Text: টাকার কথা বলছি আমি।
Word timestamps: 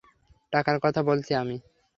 টাকার 0.53 0.77
কথা 0.83 1.01
বলছি 1.03 1.31
আমি। 1.33 1.57